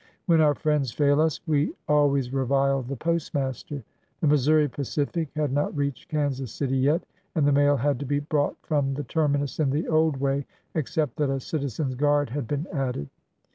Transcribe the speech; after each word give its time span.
When 0.25 0.41
our 0.41 0.55
friends 0.55 0.91
fail 0.91 1.21
us, 1.21 1.41
we 1.45 1.75
always 1.87 2.33
revile 2.33 2.81
the 2.81 2.95
postmaster. 2.95 3.83
The 4.21 4.25
Missouri 4.25 4.67
Pacific 4.67 5.29
had 5.35 5.51
not 5.53 5.77
reached 5.77 6.09
Kansas 6.09 6.51
City 6.51 6.75
yet, 6.77 7.03
and 7.35 7.45
the 7.47 7.51
mail 7.51 7.77
had 7.77 7.99
to 7.99 8.05
be 8.07 8.19
brought 8.19 8.57
from 8.63 8.95
the 8.95 9.03
terminus 9.03 9.59
in 9.59 9.69
the 9.69 9.87
old 9.87 10.17
way, 10.17 10.47
except 10.73 11.17
that 11.17 11.29
a 11.29 11.39
citizens' 11.39 11.93
guard" 11.93 12.29
had 12.31 12.47
been 12.47 12.65
added. 12.73 13.09